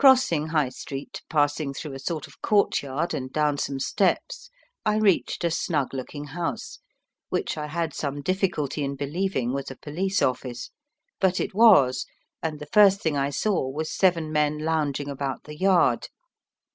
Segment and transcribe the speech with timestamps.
[0.01, 4.49] Crossing High Street, passing through a sort of courtyard, and down some steps,
[4.83, 6.79] I reached a snug looking house,
[7.29, 10.71] which I had some difficulty in believing was a police office.
[11.19, 12.07] But it was,
[12.41, 16.07] and the first thing I saw was seven men lounging about the yard.